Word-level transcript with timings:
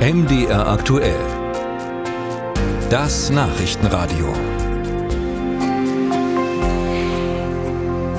MDR 0.00 0.66
aktuell. 0.66 1.20
Das 2.88 3.28
Nachrichtenradio. 3.28 4.32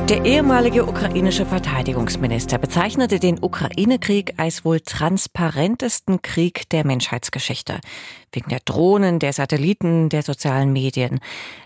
Der 0.07 0.23
ehemalige 0.25 0.85
ukrainische 0.85 1.47
Verteidigungsminister 1.47 2.59
bezeichnete 2.59 3.17
den 3.17 3.41
Ukraine-Krieg 3.41 4.35
als 4.37 4.63
wohl 4.63 4.81
transparentesten 4.81 6.21
Krieg 6.21 6.69
der 6.69 6.85
Menschheitsgeschichte. 6.85 7.79
Wegen 8.33 8.49
der 8.49 8.61
Drohnen, 8.63 9.19
der 9.19 9.33
Satelliten, 9.33 10.09
der 10.09 10.23
sozialen 10.23 10.71
Medien. 10.71 11.19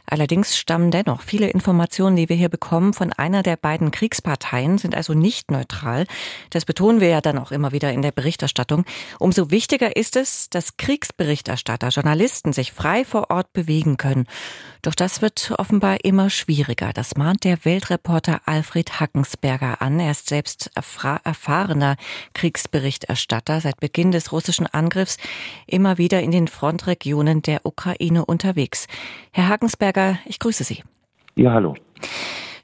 Allerdings 0.07 0.57
stammen 0.57 0.91
dennoch 0.91 1.21
viele 1.21 1.49
Informationen, 1.49 2.15
die 2.15 2.29
wir 2.29 2.35
hier 2.35 2.49
bekommen, 2.49 2.93
von 2.93 3.11
einer 3.13 3.43
der 3.43 3.55
beiden 3.55 3.91
Kriegsparteien, 3.91 4.77
sind 4.77 4.95
also 4.95 5.13
nicht 5.13 5.51
neutral. 5.51 6.05
Das 6.51 6.65
betonen 6.65 7.01
wir 7.01 7.09
ja 7.09 7.21
dann 7.21 7.39
auch 7.39 7.51
immer 7.51 7.71
wieder 7.71 7.91
in 7.91 8.01
der 8.01 8.11
Berichterstattung. 8.11 8.85
Umso 9.19 9.49
wichtiger 9.51 9.95
ist 9.95 10.15
es, 10.15 10.49
dass 10.49 10.77
Kriegsberichterstatter, 10.77 11.89
Journalisten 11.89 12.53
sich 12.53 12.71
frei 12.71 13.05
vor 13.05 13.29
Ort 13.29 13.53
bewegen 13.53 13.97
können. 13.97 14.27
Doch 14.81 14.93
das 14.93 15.23
wird 15.23 15.51
offenbar 15.57 16.05
immer 16.05 16.29
schwieriger. 16.29 16.93
Das 16.93 17.15
mahnt 17.15 17.43
der 17.43 17.65
Weltreporter 17.65 18.41
Alfred 18.45 18.99
Hackensberger 18.99 19.81
an. 19.81 19.99
Er 19.99 20.11
ist 20.11 20.29
selbst 20.29 20.69
erfahrener 20.75 21.95
Kriegsberichterstatter 22.35 23.61
seit 23.61 23.79
Beginn 23.79 24.11
des 24.11 24.31
russischen 24.31 24.67
Angriffs 24.67 25.17
immer 25.65 25.97
wieder 25.97 26.21
in 26.21 26.29
den 26.29 26.47
Frontregionen 26.55 27.41
der 27.41 27.65
Ukraine 27.65 28.25
unterwegs. 28.25 28.87
Herr 29.31 29.49
Hagensberger, 29.49 30.17
ich 30.25 30.39
grüße 30.39 30.63
Sie. 30.63 30.83
Ja, 31.35 31.51
hallo. 31.51 31.75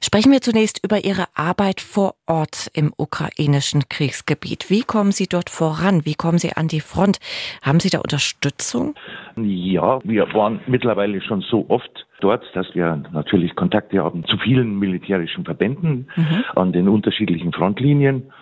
Sprechen 0.04 0.32
wir 0.32 0.40
zunächst 0.40 0.84
über 0.84 1.04
Ihre 1.04 1.26
Arbeit 1.34 1.80
vor 1.80 2.14
Ort 2.26 2.68
im 2.74 2.92
ukrainischen 2.96 3.88
Kriegsgebiet. 3.88 4.68
Wie 4.68 4.82
kommen 4.82 5.12
Sie 5.12 5.28
dort 5.28 5.48
voran? 5.48 6.04
Wie 6.04 6.14
kommen 6.14 6.38
Sie 6.38 6.52
an 6.54 6.66
die 6.66 6.80
Front? 6.80 7.18
Haben 7.62 7.78
Sie 7.78 7.88
da 7.88 7.98
Unterstützung? 7.98 8.94
Ja, 9.36 10.00
wir 10.02 10.34
waren 10.34 10.60
mittlerweile 10.66 11.20
schon 11.22 11.42
so 11.42 11.66
oft 11.68 12.06
dort, 12.20 12.44
dass 12.54 12.74
wir 12.74 13.00
natürlich 13.12 13.54
Kontakte 13.54 14.02
haben 14.02 14.24
zu 14.24 14.36
vielen 14.38 14.78
militärischen 14.78 15.44
Verbänden 15.44 16.08
mhm. 16.16 16.44
an 16.56 16.72
den 16.72 16.88
unterschiedlichen 16.88 17.52
Frontlinien. 17.52 18.32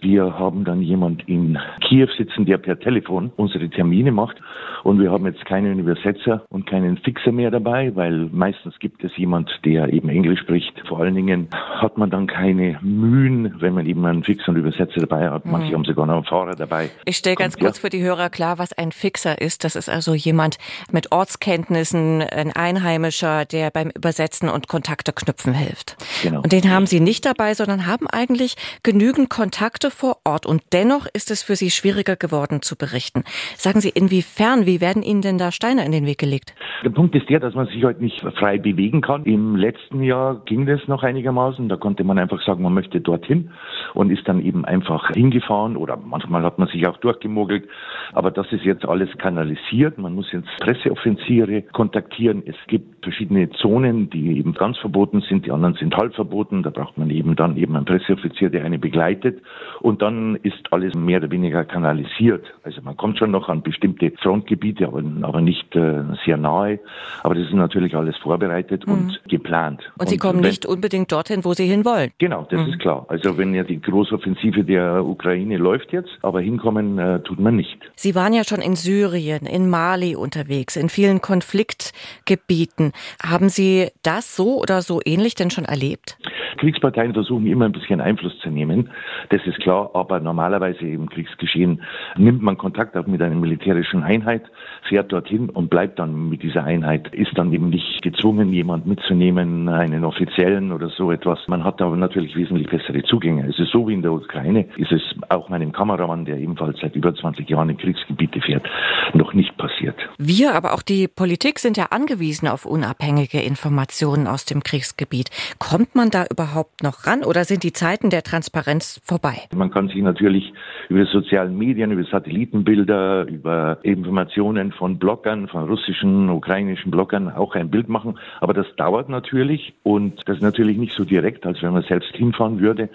Wir 0.00 0.38
haben 0.38 0.64
dann 0.64 0.80
jemand 0.80 1.28
in 1.28 1.58
Kiew 1.80 2.06
sitzen, 2.16 2.46
der 2.46 2.58
per 2.58 2.78
Telefon 2.78 3.32
unsere 3.34 3.68
Termine 3.68 4.12
macht. 4.12 4.36
Und 4.84 5.00
wir 5.00 5.10
haben 5.10 5.26
jetzt 5.26 5.44
keinen 5.44 5.80
Übersetzer 5.80 6.44
und 6.50 6.66
keinen 6.66 6.98
Fixer 6.98 7.32
mehr 7.32 7.50
dabei, 7.50 7.94
weil 7.96 8.28
meistens 8.32 8.78
gibt 8.78 9.02
es 9.02 9.16
jemand, 9.16 9.50
der 9.64 9.92
eben 9.92 10.08
Englisch 10.08 10.38
spricht. 10.40 10.72
Vor 10.86 11.00
allen 11.00 11.16
Dingen 11.16 11.48
hat 11.52 11.98
man 11.98 12.10
dann 12.10 12.28
keine 12.28 12.78
Mühen, 12.80 13.60
wenn 13.60 13.74
man 13.74 13.86
eben 13.86 14.04
einen 14.06 14.22
Fixer 14.22 14.50
und 14.50 14.56
Übersetzer 14.56 15.00
dabei 15.00 15.28
hat. 15.28 15.44
Manche 15.46 15.70
mhm. 15.70 15.74
haben 15.74 15.84
sogar 15.84 16.06
noch 16.06 16.14
einen 16.14 16.24
Fahrer 16.24 16.54
dabei. 16.54 16.90
Ich 17.04 17.16
stelle 17.16 17.34
ganz 17.34 17.54
Kommt, 17.54 17.64
kurz 17.64 17.78
ja. 17.78 17.80
für 17.80 17.90
die 17.90 18.02
Hörer 18.02 18.30
klar, 18.30 18.58
was 18.58 18.72
ein 18.72 18.92
Fixer 18.92 19.40
ist. 19.40 19.64
Das 19.64 19.74
ist 19.74 19.88
also 19.88 20.14
jemand 20.14 20.58
mit 20.92 21.10
Ortskenntnissen, 21.10 22.22
ein 22.22 22.52
Einheimischer, 22.52 23.44
der 23.46 23.70
beim 23.72 23.90
Übersetzen 23.90 24.48
und 24.48 24.68
Kontakte 24.68 25.12
knüpfen 25.12 25.54
hilft. 25.54 25.96
Genau. 26.22 26.42
Und 26.42 26.52
den 26.52 26.70
haben 26.70 26.86
Sie 26.86 27.00
nicht 27.00 27.26
dabei, 27.26 27.54
sondern 27.54 27.86
haben 27.86 28.06
eigentlich 28.06 28.54
genügend 28.84 29.28
Kontakte 29.28 29.87
Orte 29.88 29.96
vor 29.96 30.16
Ort 30.24 30.46
und 30.46 30.62
dennoch 30.72 31.06
ist 31.14 31.30
es 31.30 31.42
für 31.42 31.56
Sie 31.56 31.70
schwieriger 31.70 32.16
geworden 32.16 32.60
zu 32.62 32.76
berichten. 32.76 33.24
Sagen 33.56 33.80
Sie, 33.80 33.88
inwiefern, 33.88 34.66
wie 34.66 34.80
werden 34.80 35.02
Ihnen 35.02 35.22
denn 35.22 35.38
da 35.38 35.50
Steine 35.50 35.84
in 35.84 35.92
den 35.92 36.04
Weg 36.04 36.18
gelegt? 36.18 36.54
Der 36.84 36.90
Punkt 36.90 37.14
ist 37.14 37.28
der, 37.28 37.40
dass 37.40 37.54
man 37.54 37.66
sich 37.66 37.82
heute 37.84 38.02
nicht 38.02 38.20
frei 38.38 38.58
bewegen 38.58 39.00
kann. 39.00 39.24
Im 39.24 39.56
letzten 39.56 40.02
Jahr 40.02 40.42
ging 40.44 40.66
das 40.66 40.80
noch 40.88 41.02
einigermaßen. 41.02 41.68
Da 41.68 41.76
konnte 41.76 42.04
man 42.04 42.18
einfach 42.18 42.40
sagen, 42.44 42.62
man 42.62 42.74
möchte 42.74 43.00
dorthin 43.00 43.50
und 43.94 44.10
ist 44.10 44.26
dann 44.28 44.40
eben 44.40 44.64
einfach 44.64 45.10
hingefahren 45.10 45.76
oder 45.76 45.96
manchmal 45.96 46.42
hat 46.42 46.58
man 46.58 46.68
sich 46.68 46.86
auch 46.86 46.96
durchgemogelt. 46.98 47.68
Aber 48.12 48.30
das 48.30 48.50
ist 48.52 48.64
jetzt 48.64 48.86
alles 48.86 49.10
kanalisiert. 49.18 49.98
Man 49.98 50.14
muss 50.14 50.32
jetzt 50.32 50.48
Presseoffiziere 50.60 51.62
kontaktieren. 51.62 52.42
Es 52.46 52.56
gibt 52.66 53.04
verschiedene 53.04 53.50
Zonen, 53.50 54.10
die 54.10 54.38
eben 54.38 54.54
ganz 54.54 54.78
verboten 54.78 55.20
sind. 55.22 55.46
Die 55.46 55.52
anderen 55.52 55.74
sind 55.74 55.96
halb 55.96 56.14
verboten. 56.14 56.62
Da 56.62 56.70
braucht 56.70 56.98
man 56.98 57.10
eben 57.10 57.36
dann 57.36 57.56
eben 57.56 57.76
einen 57.76 57.84
Presseoffizier, 57.84 58.50
der 58.50 58.64
eine 58.64 58.78
begleitet. 58.78 59.40
Und 59.80 60.02
dann 60.02 60.36
ist 60.42 60.72
alles 60.72 60.94
mehr 60.94 61.18
oder 61.18 61.30
weniger 61.30 61.64
kanalisiert. 61.64 62.44
Also 62.64 62.80
man 62.82 62.96
kommt 62.96 63.18
schon 63.18 63.30
noch 63.30 63.48
an 63.48 63.62
bestimmte 63.62 64.12
Frontgebiete, 64.22 64.86
aber, 64.86 65.02
aber 65.22 65.40
nicht 65.40 65.74
äh, 65.76 66.02
sehr 66.24 66.36
nahe. 66.36 66.80
Aber 67.22 67.34
das 67.34 67.44
ist 67.44 67.54
natürlich 67.54 67.94
alles 67.94 68.16
vorbereitet 68.18 68.86
mhm. 68.86 68.92
und 68.92 69.20
geplant. 69.28 69.80
Und 69.98 70.08
Sie 70.08 70.16
und 70.16 70.20
kommen 70.20 70.42
wenn, 70.42 70.48
nicht 70.50 70.66
unbedingt 70.66 71.10
dorthin, 71.12 71.44
wo 71.44 71.52
Sie 71.52 71.66
hinwollen. 71.66 72.10
Genau, 72.18 72.46
das 72.50 72.60
mhm. 72.60 72.72
ist 72.72 72.78
klar. 72.80 73.06
Also 73.08 73.38
wenn 73.38 73.54
ja 73.54 73.64
die 73.64 73.77
Großoffensive 73.80 74.64
der 74.64 75.04
Ukraine 75.04 75.56
läuft 75.56 75.92
jetzt, 75.92 76.10
aber 76.22 76.40
hinkommen 76.40 76.98
äh, 76.98 77.20
tut 77.20 77.38
man 77.38 77.56
nicht. 77.56 77.78
Sie 77.96 78.14
waren 78.14 78.32
ja 78.32 78.44
schon 78.44 78.60
in 78.60 78.76
Syrien, 78.76 79.46
in 79.46 79.68
Mali 79.68 80.16
unterwegs, 80.16 80.76
in 80.76 80.88
vielen 80.88 81.20
Konfliktgebieten. 81.20 82.92
Haben 83.22 83.48
Sie 83.48 83.88
das 84.02 84.36
so 84.36 84.60
oder 84.60 84.82
so 84.82 85.00
ähnlich 85.04 85.34
denn 85.34 85.50
schon 85.50 85.64
erlebt? 85.64 86.18
Kriegsparteien 86.58 87.14
versuchen 87.14 87.46
immer 87.46 87.64
ein 87.64 87.72
bisschen 87.72 88.00
Einfluss 88.00 88.38
zu 88.40 88.50
nehmen. 88.50 88.90
Das 89.30 89.40
ist 89.46 89.58
klar, 89.60 89.90
aber 89.94 90.20
normalerweise 90.20 90.86
im 90.86 91.08
Kriegsgeschehen 91.08 91.82
nimmt 92.16 92.42
man 92.42 92.58
Kontakt 92.58 92.96
auf 92.96 93.06
mit 93.06 93.22
einer 93.22 93.34
militärischen 93.34 94.02
Einheit, 94.02 94.42
fährt 94.88 95.12
dorthin 95.12 95.48
und 95.48 95.70
bleibt 95.70 95.98
dann 95.98 96.28
mit 96.28 96.42
dieser 96.42 96.64
Einheit, 96.64 97.14
ist 97.14 97.36
dann 97.36 97.52
eben 97.52 97.70
nicht 97.70 98.02
gezwungen, 98.02 98.52
jemand 98.52 98.86
mitzunehmen, 98.86 99.68
einen 99.68 100.04
offiziellen 100.04 100.72
oder 100.72 100.88
so 100.90 101.12
etwas. 101.12 101.38
Man 101.46 101.64
hat 101.64 101.80
aber 101.80 101.96
natürlich 101.96 102.36
wesentlich 102.36 102.68
bessere 102.68 103.02
Zugänge. 103.04 103.46
Es 103.48 103.58
ist 103.58 103.70
so 103.70 103.88
wie 103.88 103.94
in 103.94 104.02
der 104.02 104.12
Ukraine, 104.12 104.66
ist 104.76 104.92
es 104.92 105.02
auch 105.28 105.48
meinem 105.48 105.72
Kameramann, 105.72 106.24
der 106.24 106.38
ebenfalls 106.38 106.78
seit 106.80 106.94
über 106.96 107.14
20 107.14 107.48
Jahren 107.48 107.70
in 107.70 107.76
Kriegsgebiete 107.76 108.40
fährt, 108.40 108.66
noch 109.14 109.32
nicht 109.32 109.56
passiert. 109.56 109.96
Wir, 110.18 110.54
aber 110.54 110.74
auch 110.74 110.82
die 110.82 111.08
Politik 111.08 111.58
sind 111.60 111.76
ja 111.76 111.86
angewiesen 111.90 112.48
auf 112.48 112.66
unabhängige 112.66 113.40
Informationen 113.40 114.26
aus 114.26 114.44
dem 114.44 114.62
Kriegsgebiet. 114.62 115.30
Kommt 115.58 115.94
man 115.94 116.10
da 116.10 116.24
überhaupt 116.30 116.47
noch 116.82 117.06
ran 117.06 117.24
oder 117.24 117.44
sind 117.44 117.62
die 117.62 117.72
Zeiten 117.72 118.10
der 118.10 118.22
Transparenz 118.22 119.00
vorbei? 119.04 119.48
Man 119.54 119.70
kann 119.70 119.88
sich 119.88 120.02
natürlich 120.02 120.52
über 120.88 121.04
sozialen 121.06 121.56
Medien, 121.56 121.90
über 121.90 122.04
Satellitenbilder, 122.04 123.26
über 123.26 123.78
Informationen 123.82 124.72
von 124.72 124.98
Bloggern, 124.98 125.48
von 125.48 125.68
russischen, 125.68 126.28
ukrainischen 126.30 126.90
Bloggern 126.90 127.30
auch 127.30 127.54
ein 127.54 127.70
Bild 127.70 127.88
machen. 127.88 128.18
Aber 128.40 128.54
das 128.54 128.66
dauert 128.76 129.08
natürlich 129.08 129.74
und 129.82 130.22
das 130.26 130.36
ist 130.36 130.42
natürlich 130.42 130.78
nicht 130.78 130.94
so 130.94 131.04
direkt, 131.04 131.46
als 131.46 131.62
wenn 131.62 131.72
man 131.72 131.82
selbst 131.82 132.14
hinfahren 132.14 132.60
würde 132.60 132.88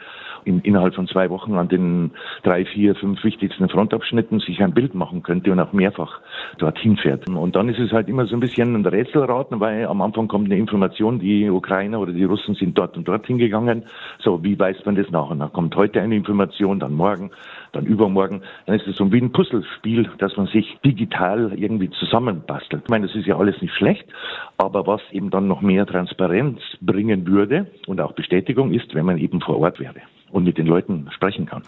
in, 0.46 0.59
innerhalb 0.62 0.96
von 0.96 1.08
zwei 1.08 1.30
Wochen 1.30 1.56
an 1.56 1.68
den 1.68 2.12
drei, 2.44 2.66
vier, 2.66 2.96
fünf 2.96 3.24
wichtigsten 3.24 3.69
Frontabschnitten 3.69 4.40
sich 4.40 4.62
ein 4.62 4.74
Bild 4.74 4.94
machen 4.94 5.24
könnte 5.24 5.52
und 5.52 5.59
auch 5.59 5.74
mehrfach 5.74 6.19
dorthin 6.58 6.97
fährt. 6.97 7.28
Und 7.30 7.56
dann 7.56 7.69
ist 7.69 7.80
es 7.80 7.92
halt 7.92 8.08
immer 8.08 8.25
so 8.25 8.36
ein 8.36 8.40
bisschen 8.40 8.75
ein 8.75 8.86
Rätselraten, 8.86 9.59
weil 9.59 9.86
am 9.86 10.02
Anfang 10.02 10.28
kommt 10.28 10.46
eine 10.46 10.58
Information, 10.58 11.19
die 11.19 11.50
Ukrainer 11.50 12.00
oder 12.00 12.12
die 12.12 12.24
Russen 12.24 12.56
sind 12.56 12.78
dort 12.78 12.97
und 12.97 13.08
dort 13.08 13.25
hingegangen. 13.44 13.84
So, 14.20 14.44
wie 14.44 14.58
weiß 14.58 14.78
man 14.86 14.96
das 14.96 15.09
nach? 15.12 15.30
Und 15.30 15.40
dann 15.40 15.52
kommt 15.52 15.76
heute 15.76 16.02
eine 16.02 16.16
Information, 16.16 16.80
dann 16.80 16.94
morgen, 16.94 17.31
dann 17.72 17.86
übermorgen. 17.86 18.42
Dann 18.66 18.76
ist 18.76 18.88
es 18.88 18.96
so 18.96 19.12
wie 19.12 19.22
ein 19.22 19.31
Puzzlespiel, 19.31 20.09
dass 20.18 20.36
man 20.38 20.48
sich 20.48 20.78
digital 20.86 21.54
irgendwie 21.56 21.90
zusammenbastelt. 21.92 22.84
Ich 22.86 22.90
meine, 22.90 23.08
das 23.08 23.16
ist 23.16 23.28
ja 23.28 23.38
alles 23.38 23.62
nicht 23.62 23.74
schlecht, 23.74 24.06
aber 24.58 24.88
was 24.88 25.02
eben 25.12 25.30
dann 25.30 25.48
noch 25.48 25.62
mehr 25.62 25.86
Transparenz 25.86 26.59
bringen 26.81 27.28
würde 27.28 27.68
und 27.88 28.00
auch 28.02 28.14
Bestätigung 28.14 28.74
ist, 28.74 28.94
wenn 28.96 29.06
man 29.06 29.18
eben 29.18 29.42
vor 29.42 29.60
Ort 29.60 29.80
wäre 29.80 30.02
und 30.31 30.44
mit 30.44 30.58
den 30.58 30.68
Leuten 30.68 31.10
sprechen 31.12 31.46
kann. 31.46 31.64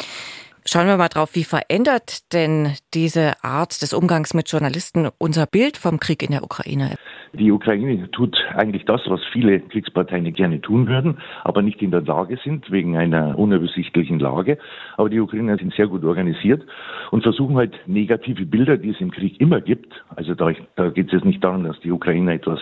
Schauen 0.67 0.87
wir 0.87 0.97
mal 0.97 1.09
drauf, 1.09 1.35
wie 1.35 1.43
verändert 1.43 2.33
denn 2.33 2.73
diese 2.95 3.43
Art 3.43 3.83
des 3.83 3.93
Umgangs 3.93 4.33
mit 4.33 4.49
Journalisten 4.49 5.09
unser 5.19 5.45
Bild 5.45 5.77
vom 5.77 5.99
Krieg 5.99 6.23
in 6.23 6.31
der 6.31 6.43
Ukraine? 6.43 6.95
Die 7.37 7.51
Ukraine 7.51 8.09
tut 8.11 8.37
eigentlich 8.55 8.85
das, 8.85 9.01
was 9.07 9.21
viele 9.31 9.59
Kriegsparteien 9.59 10.31
gerne 10.33 10.61
tun 10.61 10.87
würden, 10.87 11.17
aber 11.43 11.61
nicht 11.61 11.81
in 11.81 11.91
der 11.91 12.01
Lage 12.01 12.37
sind, 12.43 12.71
wegen 12.71 12.97
einer 12.97 13.37
unübersichtlichen 13.37 14.19
Lage. 14.19 14.57
Aber 14.97 15.09
die 15.09 15.19
Ukrainer 15.19 15.57
sind 15.57 15.73
sehr 15.73 15.87
gut 15.87 16.03
organisiert 16.03 16.63
und 17.11 17.23
versuchen 17.23 17.57
halt 17.57 17.75
negative 17.87 18.45
Bilder, 18.45 18.77
die 18.77 18.91
es 18.91 19.01
im 19.01 19.11
Krieg 19.11 19.39
immer 19.41 19.61
gibt. 19.61 19.93
Also 20.15 20.33
da, 20.33 20.51
da 20.75 20.89
geht 20.89 21.07
es 21.07 21.13
jetzt 21.13 21.25
nicht 21.25 21.43
darum, 21.43 21.63
dass 21.63 21.79
die 21.81 21.91
Ukrainer 21.91 22.33
etwas 22.33 22.59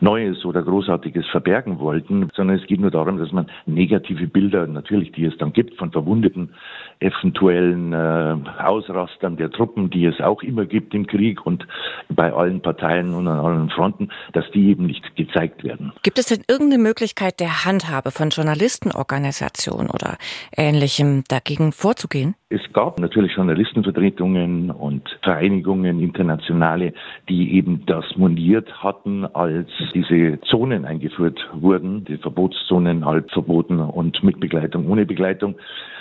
Neues 0.00 0.44
oder 0.44 0.62
Großartiges 0.62 1.26
verbergen 1.28 1.78
wollten, 1.78 2.28
sondern 2.34 2.58
es 2.58 2.66
geht 2.66 2.80
nur 2.80 2.90
darum, 2.90 3.18
dass 3.18 3.32
man 3.32 3.46
negative 3.66 4.26
Bilder, 4.26 4.66
natürlich, 4.66 5.12
die 5.12 5.24
es 5.24 5.36
dann 5.38 5.52
gibt, 5.52 5.76
von 5.76 5.90
verwundeten, 5.90 6.54
eventuellen 7.00 7.92
äh, 7.92 8.36
Ausrastern 8.62 9.36
der 9.36 9.50
Truppen, 9.50 9.90
die 9.90 10.04
es 10.04 10.20
auch 10.20 10.42
immer 10.42 10.66
gibt 10.66 10.94
im 10.94 11.06
Krieg 11.06 11.44
und 11.44 11.66
bei 12.08 12.32
allen 12.32 12.60
Parteien 12.60 13.14
und 13.14 13.26
an 13.26 13.38
allen 13.38 13.70
Fronten, 13.70 14.10
dass 14.32 14.50
die 14.52 14.68
eben 14.68 14.86
nicht 14.86 15.16
gezeigt 15.16 15.64
werden. 15.64 15.92
Gibt 16.02 16.18
es 16.18 16.26
denn 16.26 16.42
irgendeine 16.48 16.82
Möglichkeit 16.82 17.40
der 17.40 17.64
Handhabe 17.64 18.10
von 18.10 18.30
Journalistenorganisationen 18.30 19.90
oder 19.90 20.16
Ähnlichem 20.56 21.24
dagegen 21.28 21.72
vorzugehen? 21.72 22.34
Es 22.52 22.60
gab 22.72 22.98
natürlich 22.98 23.36
Journalistenvertretungen 23.36 24.72
und 24.72 25.08
Vereinigungen, 25.22 26.00
internationale, 26.00 26.94
die 27.28 27.54
eben 27.54 27.86
das 27.86 28.04
moniert 28.16 28.82
hatten, 28.82 29.24
als 29.24 29.68
diese 29.94 30.40
Zonen 30.40 30.84
eingeführt 30.84 31.38
wurden, 31.52 32.04
die 32.06 32.16
Verbotszonen 32.16 33.06
halb 33.06 33.30
verboten 33.30 33.78
und 33.78 34.24
mit 34.24 34.40
Begleitung, 34.40 34.88
ohne 34.88 35.06
Begleitung. 35.06 35.54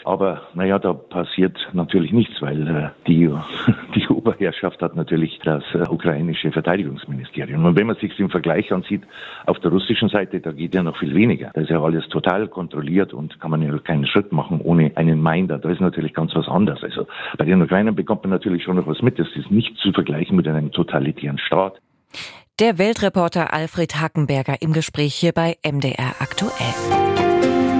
Aber 0.06 0.42
naja, 0.56 0.80
da 0.80 0.94
passiert 0.94 1.56
natürlich 1.74 2.12
nichts, 2.14 2.42
weil 2.42 2.68
äh, 2.68 2.90
die, 3.06 3.30
die 3.96 4.08
Oberherrschaft 4.20 4.82
hat 4.82 4.98
natürlich 4.98 5.40
das 5.46 5.64
äh, 5.74 5.90
ukrainische 5.90 6.52
Verteidigungsministerium. 6.52 7.64
Und 7.64 7.78
wenn 7.78 7.88
man 7.88 7.96
sich 7.96 8.20
im 8.20 8.30
Vergleich 8.30 8.70
ansieht, 8.74 9.04
auf 9.46 9.60
der 9.60 9.72
russischen 9.72 10.10
Seite, 10.10 10.42
da 10.42 10.52
geht 10.52 10.76
ja 10.76 10.84
noch 10.84 10.98
viel 10.98 11.16
weniger. 11.16 11.52
Da 11.54 11.62
ist 11.62 11.70
ja 11.70 11.82
alles 11.82 12.06
total 12.10 12.50
kontrolliert 12.50 13.14
und 13.14 13.40
kann 13.40 13.52
man 13.52 13.62
ja 13.62 13.78
keinen 13.80 14.06
Schritt 14.06 14.34
machen 14.34 14.60
ohne 14.62 14.92
einen 14.96 15.24
Minder. 15.24 15.58
Da 15.58 15.70
ist 15.70 15.80
natürlich 15.80 16.14
ganz 16.14 16.36
was 16.36 16.50
anderes. 16.50 16.84
Also 16.84 17.08
bei 17.38 17.46
den 17.46 17.62
Ukrainern 17.62 17.96
bekommt 17.96 18.24
man 18.24 18.32
natürlich 18.32 18.64
schon 18.64 18.76
noch 18.76 18.88
was 18.88 19.02
mit. 19.02 19.18
Das 19.18 19.28
ist 19.36 19.50
nicht 19.50 19.78
zu 19.78 19.94
vergleichen 19.94 20.36
mit 20.36 20.48
einem 20.48 20.72
totalitären 20.72 21.38
Staat. 21.38 21.80
Der 22.60 22.78
Weltreporter 22.78 23.54
Alfred 23.54 24.02
Hackenberger 24.02 24.62
im 24.62 24.74
Gespräch 24.74 25.16
hier 25.16 25.32
bei 25.32 25.56
MDR 25.64 26.16
aktuell. 26.20 27.79